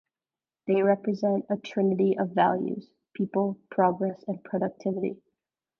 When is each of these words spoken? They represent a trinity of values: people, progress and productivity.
They 0.65 0.81
represent 0.81 1.45
a 1.47 1.57
trinity 1.57 2.17
of 2.17 2.31
values: 2.31 2.89
people, 3.13 3.59
progress 3.69 4.23
and 4.27 4.43
productivity. 4.43 5.21